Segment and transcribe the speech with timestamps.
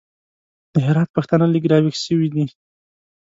[0.73, 2.45] د هرات پښتانه لږ راوېښ سوي دي.